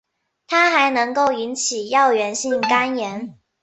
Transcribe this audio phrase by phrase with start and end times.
[0.47, 3.37] 它还能够引起药源性肝炎。